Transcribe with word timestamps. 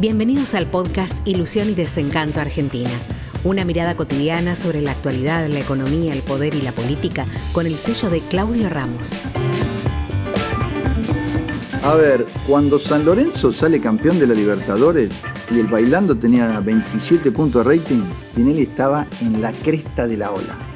Bienvenidos 0.00 0.54
al 0.54 0.66
podcast 0.66 1.14
Ilusión 1.24 1.68
y 1.68 1.74
Desencanto 1.74 2.40
Argentina. 2.40 2.90
Una 3.44 3.64
mirada 3.64 3.94
cotidiana 3.94 4.56
sobre 4.56 4.82
la 4.82 4.90
actualidad, 4.90 5.46
la 5.46 5.60
economía, 5.60 6.12
el 6.12 6.22
poder 6.22 6.52
y 6.56 6.62
la 6.62 6.72
política 6.72 7.26
con 7.52 7.64
el 7.64 7.76
sello 7.78 8.10
de 8.10 8.20
Claudio 8.22 8.68
Ramos. 8.68 9.12
A 11.84 11.94
ver, 11.94 12.26
cuando 12.48 12.80
San 12.80 13.04
Lorenzo 13.04 13.52
sale 13.52 13.80
campeón 13.80 14.18
de 14.18 14.26
la 14.26 14.34
Libertadores 14.34 15.10
y 15.52 15.60
el 15.60 15.68
bailando 15.68 16.18
tenía 16.18 16.58
27 16.58 17.30
puntos 17.30 17.64
de 17.64 17.76
rating, 17.76 18.02
Tinelli 18.34 18.62
estaba 18.62 19.06
en 19.20 19.40
la 19.40 19.52
cresta 19.52 20.08
de 20.08 20.16
la 20.16 20.32
ola. 20.32 20.73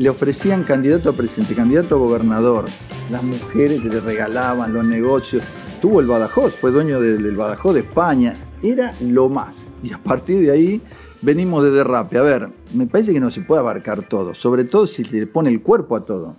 Le 0.00 0.08
ofrecían 0.08 0.64
candidato 0.64 1.10
a 1.10 1.12
presidente, 1.12 1.54
candidato 1.54 1.96
a 1.96 1.98
gobernador, 1.98 2.64
las 3.10 3.22
mujeres 3.22 3.84
le 3.84 4.00
regalaban 4.00 4.72
los 4.72 4.86
negocios. 4.86 5.42
Tuvo 5.82 6.00
el 6.00 6.06
Badajoz, 6.06 6.54
fue 6.54 6.70
dueño 6.70 7.02
del, 7.02 7.36
Badajoz 7.36 7.74
de 7.74 7.80
España, 7.80 8.32
era 8.62 8.94
lo 9.02 9.28
más. 9.28 9.54
Y 9.82 9.92
a 9.92 9.98
partir 9.98 10.40
de 10.40 10.52
ahí 10.52 10.80
venimos 11.20 11.62
de 11.64 11.72
derrape. 11.72 12.16
A 12.16 12.22
ver, 12.22 12.48
me 12.72 12.86
parece 12.86 13.12
que 13.12 13.20
no 13.20 13.30
se 13.30 13.42
puede 13.42 13.60
abarcar 13.60 14.08
todo, 14.08 14.32
sobre 14.32 14.64
todo 14.64 14.86
si 14.86 15.04
le 15.04 15.26
pone 15.26 15.50
el 15.50 15.60
cuerpo 15.60 15.96
a 15.96 16.06
todo 16.06 16.34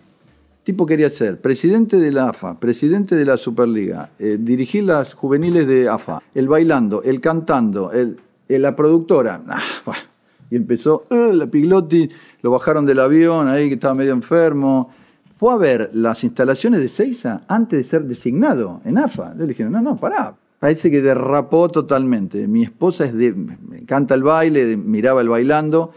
tipo 0.63 0.85
quería 0.85 1.09
ser 1.09 1.39
presidente 1.41 1.97
de 1.97 2.11
la 2.11 2.29
AFA, 2.29 2.59
presidente 2.59 3.15
de 3.15 3.25
la 3.25 3.37
Superliga, 3.37 4.11
eh, 4.19 4.37
dirigir 4.39 4.83
las 4.83 5.13
juveniles 5.13 5.67
de 5.67 5.89
AFA, 5.89 6.21
el 6.33 6.47
bailando, 6.47 7.01
el 7.03 7.19
cantando, 7.19 7.91
el, 7.91 8.17
la 8.47 8.75
productora. 8.75 9.41
Ah, 9.47 9.61
y 10.51 10.55
empezó, 10.55 11.05
uh, 11.09 11.33
la 11.33 11.47
Piglotti, 11.47 12.09
lo 12.43 12.51
bajaron 12.51 12.85
del 12.85 12.99
avión 12.99 13.47
ahí 13.47 13.69
que 13.69 13.75
estaba 13.75 13.95
medio 13.95 14.13
enfermo. 14.13 14.91
Fue 15.37 15.51
a 15.51 15.57
ver 15.57 15.89
las 15.93 16.23
instalaciones 16.23 16.79
de 16.81 16.89
Seiza 16.89 17.41
antes 17.47 17.79
de 17.79 17.83
ser 17.83 18.03
designado 18.03 18.81
en 18.85 18.99
AFA. 18.99 19.33
Le 19.33 19.47
dijeron, 19.47 19.71
no, 19.71 19.81
no, 19.81 19.97
pará. 19.97 20.35
Parece 20.59 20.91
que 20.91 21.01
derrapó 21.01 21.69
totalmente. 21.69 22.47
Mi 22.47 22.61
esposa 22.61 23.05
es 23.05 23.15
de, 23.15 23.33
me 23.33 23.79
encanta 23.79 24.13
el 24.13 24.21
baile, 24.21 24.77
miraba 24.77 25.21
el 25.21 25.29
bailando 25.29 25.91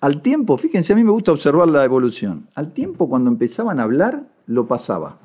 al 0.00 0.20
tiempo, 0.20 0.56
fíjense, 0.56 0.92
a 0.92 0.96
mí 0.96 1.04
me 1.04 1.10
gusta 1.10 1.32
observar 1.32 1.68
la 1.68 1.84
evolución. 1.84 2.48
Al 2.54 2.72
tiempo, 2.72 3.08
cuando 3.08 3.30
empezaban 3.30 3.80
a 3.80 3.84
hablar, 3.84 4.24
lo 4.46 4.66
pasaba. 4.66 5.18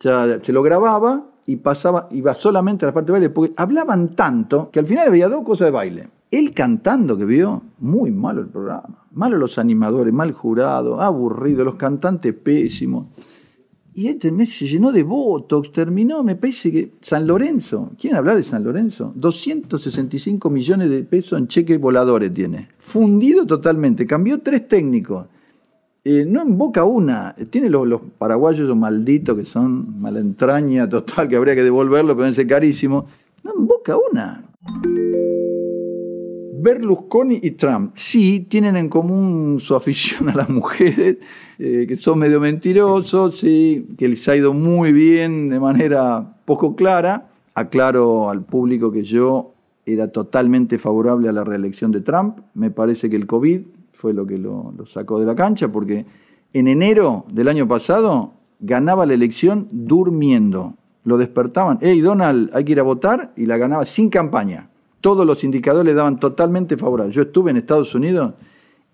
Ya 0.00 0.40
se 0.42 0.52
lo 0.52 0.62
grababa 0.62 1.26
y 1.46 1.56
pasaba, 1.56 2.08
iba 2.10 2.34
solamente 2.34 2.84
a 2.84 2.88
la 2.88 2.94
parte 2.94 3.06
de 3.06 3.12
baile, 3.12 3.30
porque 3.30 3.54
hablaban 3.56 4.14
tanto 4.14 4.70
que 4.70 4.80
al 4.80 4.86
final 4.86 5.08
había 5.08 5.28
dos 5.28 5.44
cosas 5.44 5.66
de 5.66 5.70
baile. 5.70 6.08
Él 6.30 6.54
cantando 6.54 7.18
que 7.18 7.24
vio, 7.24 7.60
muy 7.78 8.10
malo 8.12 8.40
el 8.40 8.48
programa. 8.48 9.04
Malo 9.12 9.36
los 9.36 9.58
animadores, 9.58 10.14
mal 10.14 10.32
jurado, 10.32 11.00
aburrido, 11.00 11.64
los 11.64 11.74
cantantes 11.74 12.34
pésimos. 12.34 13.06
Y 13.92 14.06
este 14.06 14.30
mes 14.30 14.56
se 14.56 14.66
llenó 14.66 14.92
de 14.92 15.02
Botox, 15.02 15.72
terminó, 15.72 16.22
me 16.22 16.36
parece 16.36 16.70
que 16.70 16.92
San 17.02 17.26
Lorenzo, 17.26 17.90
¿quieren 18.00 18.18
hablar 18.18 18.36
de 18.36 18.44
San 18.44 18.62
Lorenzo? 18.62 19.12
265 19.16 20.48
millones 20.48 20.90
de 20.90 21.02
pesos 21.02 21.36
en 21.38 21.48
cheques 21.48 21.80
voladores 21.80 22.32
tiene. 22.32 22.68
Fundido 22.78 23.44
totalmente, 23.44 24.06
cambió 24.06 24.40
tres 24.40 24.68
técnicos. 24.68 25.26
Eh, 26.04 26.24
no 26.26 26.42
invoca 26.42 26.84
una, 26.84 27.34
tiene 27.50 27.68
los, 27.68 28.00
paraguayos 28.16 28.74
malditos 28.76 29.36
que 29.36 29.44
son 29.44 30.00
mala 30.00 30.20
entraña 30.20 30.88
total, 30.88 31.28
que 31.28 31.36
habría 31.36 31.56
que 31.56 31.64
devolverlo, 31.64 32.16
pero 32.16 32.28
es 32.28 32.46
carísimo. 32.46 33.06
No 33.42 33.52
invoca 33.58 33.96
una. 33.98 34.44
Berlusconi 36.62 37.40
y 37.42 37.52
Trump, 37.52 37.92
sí, 37.94 38.40
tienen 38.40 38.76
en 38.76 38.88
común 38.88 39.58
su 39.60 39.74
afición 39.74 40.28
a 40.28 40.34
las 40.34 40.50
mujeres, 40.50 41.16
eh, 41.58 41.86
que 41.88 41.96
son 41.96 42.18
medio 42.18 42.38
mentirosos, 42.40 43.40
que 43.40 43.86
les 43.98 44.28
ha 44.28 44.36
ido 44.36 44.52
muy 44.52 44.92
bien 44.92 45.48
de 45.48 45.58
manera 45.58 46.36
poco 46.44 46.76
clara. 46.76 47.28
Aclaro 47.54 48.30
al 48.30 48.44
público 48.44 48.92
que 48.92 49.02
yo 49.02 49.54
era 49.86 50.08
totalmente 50.08 50.78
favorable 50.78 51.28
a 51.28 51.32
la 51.32 51.44
reelección 51.44 51.92
de 51.92 52.00
Trump. 52.00 52.38
Me 52.54 52.70
parece 52.70 53.08
que 53.08 53.16
el 53.16 53.26
COVID 53.26 53.62
fue 53.94 54.12
lo 54.12 54.26
que 54.26 54.38
lo, 54.38 54.72
lo 54.76 54.86
sacó 54.86 55.18
de 55.18 55.26
la 55.26 55.34
cancha, 55.34 55.68
porque 55.68 56.04
en 56.52 56.68
enero 56.68 57.24
del 57.32 57.48
año 57.48 57.66
pasado 57.66 58.34
ganaba 58.60 59.06
la 59.06 59.14
elección 59.14 59.68
durmiendo. 59.70 60.74
Lo 61.04 61.16
despertaban, 61.16 61.78
hey 61.80 62.00
Donald, 62.00 62.50
hay 62.52 62.64
que 62.64 62.72
ir 62.72 62.80
a 62.80 62.84
votar, 62.84 63.32
y 63.34 63.46
la 63.46 63.56
ganaba 63.56 63.86
sin 63.86 64.10
campaña 64.10 64.68
todos 65.00 65.26
los 65.26 65.44
indicadores 65.44 65.86
le 65.86 65.94
daban 65.94 66.20
totalmente 66.20 66.76
favorables. 66.76 67.14
Yo 67.14 67.22
estuve 67.22 67.50
en 67.50 67.56
Estados 67.56 67.94
Unidos, 67.94 68.34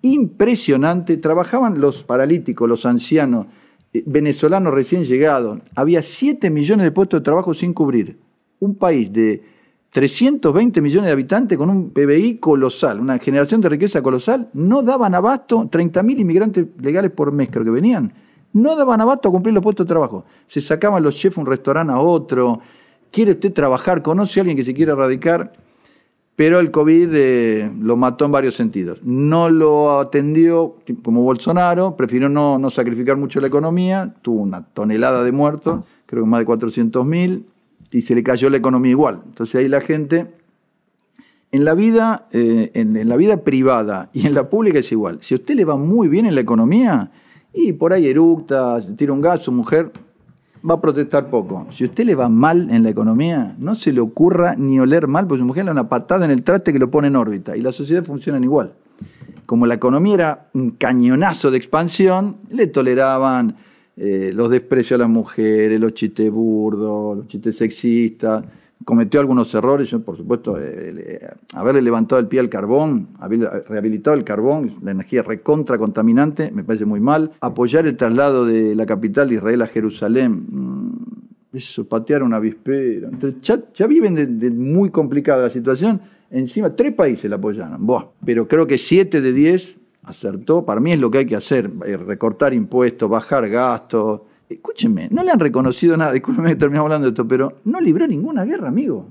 impresionante, 0.02 1.16
trabajaban 1.16 1.80
los 1.80 2.02
paralíticos, 2.02 2.68
los 2.68 2.86
ancianos, 2.86 3.46
eh, 3.92 4.02
venezolanos 4.06 4.72
recién 4.72 5.04
llegados, 5.04 5.60
había 5.74 6.02
7 6.02 6.50
millones 6.50 6.84
de 6.84 6.92
puestos 6.92 7.20
de 7.20 7.24
trabajo 7.24 7.54
sin 7.54 7.72
cubrir. 7.72 8.18
Un 8.60 8.76
país 8.76 9.12
de 9.12 9.42
320 9.90 10.80
millones 10.80 11.06
de 11.06 11.12
habitantes 11.12 11.56
con 11.56 11.70
un 11.70 11.90
PBI 11.90 12.36
colosal, 12.38 13.00
una 13.00 13.18
generación 13.18 13.60
de 13.60 13.68
riqueza 13.68 14.02
colosal, 14.02 14.50
no 14.52 14.82
daban 14.82 15.14
abasto, 15.14 15.68
30.000 15.70 16.20
inmigrantes 16.20 16.66
legales 16.80 17.10
por 17.10 17.32
mes 17.32 17.48
creo 17.50 17.64
que 17.64 17.70
venían, 17.70 18.12
no 18.52 18.76
daban 18.76 19.00
abasto 19.00 19.28
a 19.28 19.32
cumplir 19.32 19.54
los 19.54 19.62
puestos 19.62 19.86
de 19.86 19.88
trabajo. 19.88 20.24
Se 20.48 20.60
sacaban 20.60 21.02
los 21.02 21.16
chefs 21.16 21.36
un 21.38 21.46
restaurante 21.46 21.92
a 21.92 21.98
otro, 21.98 22.60
quiere 23.10 23.32
usted 23.32 23.52
trabajar, 23.52 24.02
conoce 24.02 24.40
a 24.40 24.42
alguien 24.42 24.56
que 24.56 24.64
se 24.64 24.74
quiera 24.74 24.94
radicar, 24.94 25.52
pero 26.36 26.60
el 26.60 26.70
COVID 26.70 27.08
eh, 27.14 27.72
lo 27.80 27.96
mató 27.96 28.26
en 28.26 28.32
varios 28.32 28.54
sentidos. 28.54 29.00
No 29.02 29.48
lo 29.48 29.98
atendió 29.98 30.76
como 31.02 31.22
Bolsonaro, 31.22 31.96
prefirió 31.96 32.28
no, 32.28 32.58
no 32.58 32.70
sacrificar 32.70 33.16
mucho 33.16 33.40
la 33.40 33.46
economía, 33.46 34.14
tuvo 34.20 34.42
una 34.42 34.66
tonelada 34.66 35.24
de 35.24 35.32
muertos, 35.32 35.84
creo 36.04 36.24
que 36.24 36.28
más 36.28 36.40
de 36.40 36.46
400 36.46 37.06
mil, 37.06 37.46
y 37.90 38.02
se 38.02 38.14
le 38.14 38.22
cayó 38.22 38.50
la 38.50 38.58
economía 38.58 38.90
igual. 38.90 39.22
Entonces 39.24 39.54
ahí 39.54 39.68
la 39.68 39.80
gente, 39.80 40.26
en 41.52 41.64
la 41.64 41.72
vida, 41.72 42.28
eh, 42.32 42.70
en, 42.74 43.08
la 43.08 43.16
vida 43.16 43.38
privada 43.38 44.10
y 44.12 44.26
en 44.26 44.34
la 44.34 44.50
pública 44.50 44.80
es 44.80 44.92
igual. 44.92 45.20
Si 45.22 45.34
a 45.34 45.38
usted 45.38 45.54
le 45.54 45.64
va 45.64 45.76
muy 45.76 46.06
bien 46.08 46.26
en 46.26 46.34
la 46.34 46.42
economía, 46.42 47.12
y 47.54 47.72
por 47.72 47.94
ahí 47.94 48.06
eructa, 48.06 48.78
tira 48.96 49.14
un 49.14 49.22
gas, 49.22 49.40
su 49.40 49.52
mujer 49.52 49.90
va 50.68 50.74
a 50.74 50.80
protestar 50.80 51.30
poco. 51.30 51.66
Si 51.76 51.84
a 51.84 51.86
usted 51.86 52.04
le 52.04 52.14
va 52.14 52.28
mal 52.28 52.70
en 52.70 52.82
la 52.82 52.90
economía, 52.90 53.54
no 53.58 53.74
se 53.74 53.92
le 53.92 54.00
ocurra 54.00 54.54
ni 54.56 54.78
oler 54.80 55.06
mal, 55.06 55.26
porque 55.26 55.40
su 55.40 55.46
mujer 55.46 55.64
le 55.64 55.68
da 55.68 55.72
una 55.72 55.88
patada 55.88 56.24
en 56.24 56.30
el 56.30 56.42
traste 56.42 56.72
que 56.72 56.78
lo 56.78 56.90
pone 56.90 57.08
en 57.08 57.16
órbita. 57.16 57.56
Y 57.56 57.62
la 57.62 57.72
sociedad 57.72 58.02
funciona 58.02 58.38
igual. 58.38 58.72
Como 59.46 59.66
la 59.66 59.74
economía 59.74 60.14
era 60.14 60.48
un 60.54 60.72
cañonazo 60.72 61.50
de 61.50 61.58
expansión, 61.58 62.38
le 62.50 62.66
toleraban 62.66 63.56
eh, 63.96 64.32
los 64.34 64.50
desprecios 64.50 64.98
a 64.98 65.02
las 65.02 65.10
mujeres, 65.10 65.80
los 65.80 65.94
chistes 65.94 66.30
burdos, 66.30 67.18
los 67.18 67.28
chistes 67.28 67.56
sexistas 67.56 68.44
cometió 68.84 69.20
algunos 69.20 69.54
errores, 69.54 69.94
por 70.04 70.16
supuesto, 70.16 70.56
eh, 70.60 71.20
haberle 71.54 71.82
levantado 71.82 72.20
el 72.20 72.28
pie 72.28 72.40
al 72.40 72.48
carbón, 72.48 73.08
haber 73.18 73.40
rehabilitado 73.68 74.16
el 74.16 74.24
carbón, 74.24 74.76
la 74.82 74.90
energía 74.90 75.22
recontra 75.22 75.78
contaminante, 75.78 76.50
me 76.50 76.62
parece 76.62 76.84
muy 76.84 77.00
mal. 77.00 77.32
Apoyar 77.40 77.86
el 77.86 77.96
traslado 77.96 78.44
de 78.44 78.74
la 78.74 78.86
capital 78.86 79.28
de 79.28 79.36
Israel 79.36 79.62
a 79.62 79.66
Jerusalén, 79.66 80.46
mm, 80.48 81.56
eso, 81.56 81.88
patear 81.88 82.22
una 82.22 82.36
avispero. 82.36 83.10
ya, 83.42 83.60
ya, 83.72 83.86
viven 83.86 84.38
de, 84.38 84.50
muy 84.50 84.90
complicada 84.90 85.44
la 85.44 85.50
situación, 85.50 86.00
encima 86.30 86.74
tres 86.74 86.94
países 86.94 87.30
la 87.30 87.36
apoyaron, 87.36 87.84
Buah. 87.86 88.04
pero 88.24 88.46
creo 88.46 88.66
que 88.66 88.78
siete 88.78 89.20
de 89.20 89.32
diez 89.32 89.76
acertó, 90.02 90.64
para 90.64 90.80
mí 90.80 90.92
es 90.92 91.00
lo 91.00 91.10
que 91.10 91.18
hay 91.18 91.26
que 91.26 91.36
hacer, 91.36 91.70
eh, 91.84 91.96
recortar 91.96 92.54
impuestos, 92.54 93.10
bajar 93.10 93.48
gastos, 93.48 94.20
Escúchenme, 94.48 95.08
no 95.10 95.24
le 95.24 95.32
han 95.32 95.40
reconocido 95.40 95.96
nada, 95.96 96.12
discúlpenme 96.12 96.50
que 96.50 96.56
terminamos 96.56 96.86
hablando 96.86 97.06
de 97.06 97.10
esto, 97.10 97.26
pero 97.26 97.54
no 97.64 97.80
libró 97.80 98.06
ninguna 98.06 98.44
guerra, 98.44 98.68
amigo. 98.68 99.08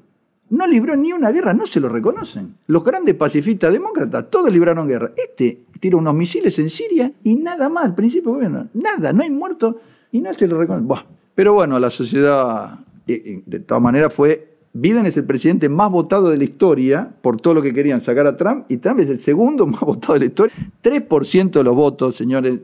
No 0.49 0.67
libró 0.67 0.95
ni 0.95 1.11
una 1.11 1.31
guerra, 1.31 1.53
no 1.53 1.65
se 1.65 1.79
lo 1.79 1.89
reconocen. 1.89 2.55
Los 2.67 2.83
grandes 2.83 3.15
pacifistas 3.15 3.73
demócratas, 3.73 4.29
todos 4.29 4.51
libraron 4.51 4.87
guerra. 4.87 5.11
Este 5.17 5.59
tira 5.79 5.97
unos 5.97 6.13
misiles 6.13 6.57
en 6.59 6.69
Siria 6.69 7.11
y 7.23 7.35
nada 7.35 7.67
más, 7.67 7.85
al 7.85 7.95
principio 7.95 8.33
gobierno, 8.33 8.67
nada, 8.73 9.11
no 9.11 9.23
hay 9.23 9.31
muertos 9.31 9.75
y 10.11 10.21
no 10.21 10.33
se 10.33 10.47
lo 10.47 10.59
reconoce. 10.59 11.03
Pero 11.33 11.53
bueno, 11.53 11.79
la 11.79 11.89
sociedad, 11.89 12.79
eh, 13.07 13.21
eh, 13.25 13.43
de 13.45 13.59
todas 13.59 13.83
maneras, 13.83 14.13
fue. 14.13 14.51
Biden 14.77 15.05
es 15.05 15.15
el 15.15 15.23
presidente 15.23 15.69
más 15.69 15.89
votado 15.89 16.29
de 16.29 16.37
la 16.37 16.43
historia 16.43 17.09
por 17.21 17.39
todo 17.39 17.53
lo 17.53 17.61
que 17.61 17.73
querían 17.73 18.01
sacar 18.01 18.27
a 18.27 18.35
Trump 18.35 18.65
y 18.67 18.77
Trump 18.77 18.99
es 18.99 19.07
el 19.07 19.21
segundo 19.21 19.65
más 19.67 19.79
votado 19.81 20.13
de 20.13 20.19
la 20.19 20.25
historia. 20.25 20.53
3% 20.83 21.51
de 21.51 21.63
los 21.63 21.75
votos, 21.75 22.17
señores, 22.17 22.59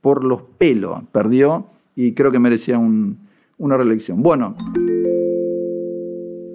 por 0.00 0.24
los 0.24 0.42
pelos 0.58 1.02
perdió 1.12 1.66
y 1.96 2.12
creo 2.12 2.30
que 2.30 2.38
merecía 2.38 2.78
una 2.78 3.76
reelección. 3.76 4.22
Bueno, 4.22 4.56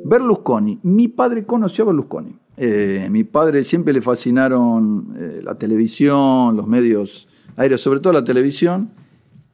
Berlusconi. 0.09 0.79
Mi 0.83 1.07
padre 1.07 1.45
conoció 1.45 1.83
a 1.83 1.87
Berlusconi. 1.87 2.35
Eh, 2.57 3.07
mi 3.11 3.23
padre 3.23 3.63
siempre 3.63 3.93
le 3.93 4.01
fascinaron 4.01 5.13
eh, 5.17 5.41
la 5.43 5.55
televisión, 5.55 6.57
los 6.57 6.67
medios 6.67 7.27
aéreos, 7.55 7.81
sobre 7.81 7.99
todo 7.99 8.13
la 8.13 8.23
televisión, 8.23 8.89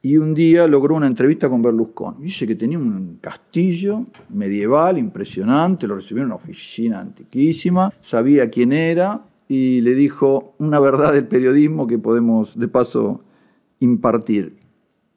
y 0.01 0.17
un 0.17 0.33
día 0.33 0.65
logró 0.67 0.95
una 0.95 1.07
entrevista 1.07 1.49
con 1.49 1.61
Berlusconi. 1.61 2.23
Dice 2.23 2.47
que 2.47 2.55
tenía 2.55 2.77
un 2.77 3.17
castillo 3.21 4.05
medieval 4.29 4.97
impresionante, 4.97 5.87
lo 5.87 5.95
recibió 5.95 6.21
en 6.23 6.27
una 6.27 6.35
oficina 6.35 6.99
antiquísima, 6.99 7.91
sabía 8.01 8.49
quién 8.49 8.71
era 8.71 9.25
y 9.47 9.81
le 9.81 9.93
dijo 9.93 10.55
una 10.57 10.79
verdad 10.79 11.13
del 11.13 11.27
periodismo 11.27 11.85
que 11.85 11.99
podemos 11.99 12.57
de 12.57 12.67
paso 12.67 13.21
impartir 13.79 14.64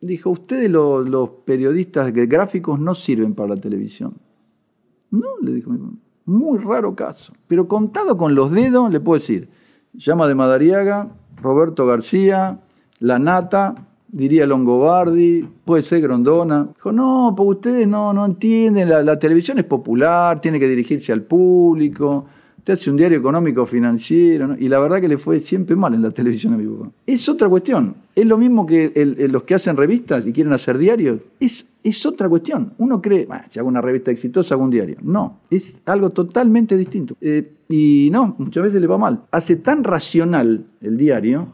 dijo, 0.01 0.31
ustedes 0.31 0.71
los, 0.71 1.31
periodistas 1.45 2.13
gráficos 2.13 2.79
no 2.79 2.95
sirven 2.95 3.35
para 3.35 3.55
la 3.55 3.61
televisión. 3.61 4.15
No, 5.11 5.27
le 5.41 5.53
dijo, 5.53 5.73
Muy 6.25 6.59
raro 6.59 6.95
caso. 6.95 7.33
Pero 7.47 7.69
contado 7.69 8.17
con 8.17 8.35
los 8.35 8.51
dedos, 8.51 8.91
le 8.91 9.01
puedo 9.01 9.21
decir, 9.21 9.49
llama 9.95 10.29
de 10.29 10.35
Madariaga, 10.35 11.09
Roberto 11.41 11.87
García, 11.87 12.61
La 13.01 13.19
Nata, 13.19 13.87
diría 14.09 14.47
Longobardi, 14.47 15.49
puede 15.65 15.83
ser 15.83 16.01
Grondona. 16.01 16.69
Dijo, 16.75 16.93
no, 16.93 17.35
porque 17.37 17.51
ustedes 17.51 17.89
no, 17.89 18.13
no 18.13 18.27
entienden, 18.27 18.89
la, 18.89 19.03
la 19.03 19.19
televisión 19.19 19.59
es 19.59 19.65
popular, 19.65 20.41
tiene 20.41 20.61
que 20.61 20.69
dirigirse 20.69 21.13
al 21.13 21.23
público 21.23 22.27
Hace 22.73 22.91
un 22.91 22.97
diario 22.97 23.19
económico 23.19 23.65
financiero, 23.67 24.57
y 24.59 24.69
la 24.69 24.79
verdad 24.79 25.01
que 25.01 25.09
le 25.09 25.17
fue 25.19 25.41
siempre 25.41 25.75
mal 25.75 25.95
en 25.95 26.03
la 26.03 26.11
televisión 26.11 26.55
a 26.55 26.57
mi 26.57 26.67
papá. 26.67 26.91
Es 27.07 27.29
otra 27.29 27.49
cuestión. 27.49 27.95
Es 28.15 28.27
lo 28.27 28.37
mismo 28.37 28.67
que 28.67 28.93
los 29.31 29.45
que 29.45 29.55
hacen 29.55 29.77
revistas 29.77 30.27
y 30.27 30.33
quieren 30.33 30.53
hacer 30.53 30.77
diarios. 30.77 31.21
Es, 31.41 31.67
es 31.83 32.05
otra 32.05 32.29
cuestión. 32.29 32.75
Uno 32.79 33.01
cree, 33.01 33.27
si 33.51 33.59
hago 33.59 33.69
una 33.69 33.81
revista 33.81 34.11
exitosa, 34.11 34.55
hago 34.55 34.65
un 34.65 34.71
diario. 34.71 34.97
No, 35.03 35.41
es 35.51 35.81
algo 35.87 36.11
totalmente 36.11 36.77
distinto. 36.77 37.17
Eh, 37.21 37.53
y 37.69 38.09
no, 38.13 38.35
muchas 38.39 38.65
veces 38.65 38.81
le 38.81 38.87
va 38.87 38.99
mal. 38.99 39.21
Hace 39.31 39.57
tan 39.57 39.85
racional 39.85 40.65
el 40.81 40.97
diario. 40.97 41.49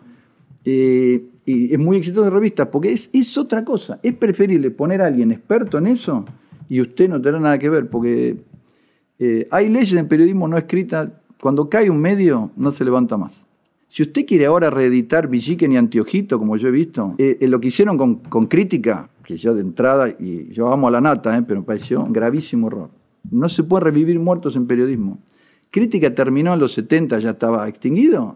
Eh, 0.64 1.24
y 1.46 1.72
es 1.72 1.78
muy 1.78 1.98
exitoso 1.98 2.24
de 2.24 2.30
revista, 2.30 2.70
porque 2.70 2.92
es, 2.92 3.10
es 3.12 3.36
otra 3.36 3.64
cosa. 3.64 4.00
Es 4.02 4.14
preferible 4.14 4.70
poner 4.70 5.02
a 5.02 5.06
alguien 5.06 5.30
experto 5.30 5.78
en 5.78 5.88
eso 5.88 6.24
y 6.68 6.80
usted 6.80 7.08
no 7.08 7.20
tendrá 7.20 7.40
nada 7.40 7.58
que 7.58 7.68
ver, 7.68 7.88
porque 7.88 8.36
eh, 9.18 9.46
hay 9.50 9.68
leyes 9.68 9.92
en 9.94 10.08
periodismo 10.08 10.48
no 10.48 10.58
escritas, 10.58 11.08
cuando 11.40 11.68
cae 11.68 11.90
un 11.90 12.00
medio 12.00 12.50
no 12.56 12.72
se 12.72 12.84
levanta 12.84 13.16
más. 13.16 13.44
Si 13.88 14.02
usted 14.02 14.26
quiere 14.26 14.46
ahora 14.46 14.70
reeditar 14.70 15.28
Villiquen 15.28 15.72
y 15.72 15.76
Antiojito, 15.76 16.38
como 16.38 16.56
yo 16.56 16.66
he 16.66 16.72
visto, 16.72 17.14
eh, 17.18 17.38
eh, 17.40 17.46
lo 17.46 17.60
que 17.60 17.68
hicieron 17.68 17.96
con, 17.96 18.46
crítica, 18.46 19.08
que 19.22 19.36
yo 19.36 19.54
de 19.54 19.60
entrada, 19.60 20.08
y 20.08 20.52
yo 20.52 20.72
amo 20.72 20.88
a 20.88 20.90
la 20.90 21.00
nata, 21.00 21.44
pero 21.46 21.60
me 21.60 21.66
pareció 21.66 22.02
un 22.02 22.12
gravísimo 22.12 22.66
error. 22.66 22.90
No 23.30 23.48
se 23.48 23.62
puede 23.62 23.84
revivir 23.84 24.18
muertos 24.18 24.56
en 24.56 24.66
periodismo. 24.66 25.18
Crítica 25.70 26.12
terminó 26.12 26.54
en 26.54 26.60
los 26.60 26.72
70, 26.72 27.20
ya 27.20 27.30
estaba 27.30 27.68
extinguido. 27.68 28.34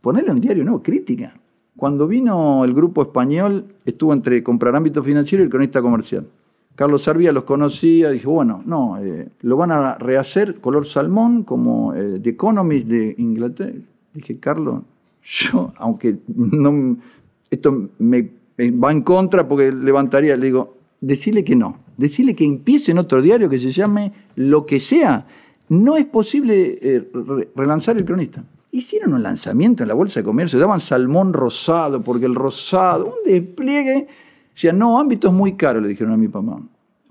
Ponerle 0.00 0.30
un 0.30 0.40
diario 0.40 0.62
nuevo, 0.62 0.82
crítica. 0.82 1.34
Cuando 1.76 2.06
vino 2.06 2.64
el 2.64 2.72
grupo 2.72 3.02
español, 3.02 3.74
estuvo 3.84 4.12
entre 4.12 4.42
comprar 4.44 4.76
ámbito 4.76 5.02
financiero 5.02 5.42
y 5.42 5.46
el 5.46 5.50
cronista 5.50 5.82
comercial. 5.82 6.26
Carlos 6.74 7.02
Sarvía 7.02 7.32
los 7.32 7.44
conocía, 7.44 8.10
dije, 8.10 8.26
bueno, 8.26 8.62
no, 8.64 8.98
eh, 8.98 9.28
lo 9.42 9.56
van 9.56 9.72
a 9.72 9.94
rehacer 9.96 10.60
color 10.60 10.86
salmón 10.86 11.42
como 11.42 11.94
eh, 11.94 12.18
The 12.22 12.30
Economist 12.30 12.86
de 12.86 13.14
Inglaterra. 13.18 13.78
Dije, 14.14 14.38
Carlos, 14.38 14.82
yo, 15.22 15.72
aunque 15.76 16.16
no, 16.28 16.96
esto 17.50 17.90
me, 17.98 18.30
va 18.58 18.90
en 18.90 19.02
contra 19.02 19.46
porque 19.46 19.70
levantaría, 19.70 20.36
le 20.36 20.46
digo, 20.46 20.76
decirle 21.00 21.44
que 21.44 21.56
no, 21.56 21.78
decirle 21.96 22.34
que 22.34 22.44
empiece 22.44 22.90
en 22.90 22.98
otro 22.98 23.20
diario 23.20 23.50
que 23.50 23.58
se 23.58 23.70
llame 23.70 24.12
lo 24.34 24.64
que 24.64 24.80
sea. 24.80 25.26
No 25.68 25.96
es 25.96 26.06
posible 26.06 26.78
eh, 26.80 27.08
relanzar 27.54 27.96
el 27.98 28.04
cronista. 28.04 28.44
Hicieron 28.70 29.12
un 29.12 29.22
lanzamiento 29.22 29.84
en 29.84 29.88
la 29.88 29.94
Bolsa 29.94 30.20
de 30.20 30.24
Comercio, 30.24 30.58
daban 30.58 30.80
salmón 30.80 31.34
rosado, 31.34 32.02
porque 32.02 32.24
el 32.24 32.34
rosado, 32.34 33.06
un 33.06 33.30
despliegue 33.30 34.08
sea, 34.54 34.72
no, 34.72 34.98
ámbito 34.98 35.28
es 35.28 35.34
muy 35.34 35.54
caro, 35.54 35.80
le 35.80 35.88
dijeron 35.88 36.12
a 36.12 36.16
mi 36.16 36.28
papá. 36.28 36.58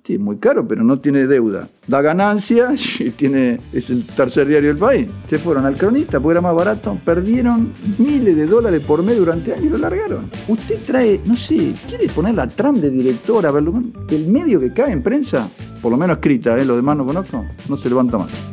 Sí, 0.03 0.17
muy 0.17 0.37
caro, 0.37 0.67
pero 0.67 0.83
no 0.83 0.99
tiene 0.99 1.27
deuda. 1.27 1.67
Da 1.87 2.01
ganancia 2.01 2.73
y 2.99 3.11
tiene, 3.11 3.59
es 3.71 3.89
el 3.91 4.07
tercer 4.07 4.47
diario 4.47 4.69
del 4.69 4.77
país. 4.77 5.07
Se 5.29 5.37
fueron 5.37 5.65
al 5.65 5.77
cronista 5.77 6.19
porque 6.19 6.33
era 6.33 6.41
más 6.41 6.55
barato. 6.55 6.97
Perdieron 7.05 7.71
miles 7.99 8.35
de 8.35 8.45
dólares 8.47 8.81
por 8.81 9.03
mes 9.03 9.17
durante 9.17 9.53
años 9.53 9.65
y 9.65 9.69
lo 9.69 9.77
largaron. 9.77 10.29
Usted 10.47 10.79
trae, 10.85 11.19
no 11.25 11.35
sé, 11.35 11.73
quiere 11.87 12.07
poner 12.07 12.33
la 12.33 12.47
tram 12.47 12.75
de 12.75 12.89
director 12.89 13.45
a 13.45 13.51
verlo. 13.51 13.79
El 14.09 14.27
medio 14.27 14.59
que 14.59 14.73
cae 14.73 14.91
en 14.91 15.03
prensa, 15.03 15.47
por 15.83 15.91
lo 15.91 15.97
menos 15.97 16.17
escrita, 16.17 16.57
¿eh? 16.57 16.65
lo 16.65 16.75
demás 16.75 16.97
no 16.97 17.05
conozco, 17.05 17.45
no 17.69 17.77
se 17.77 17.89
levanta 17.89 18.17
más. 18.17 18.51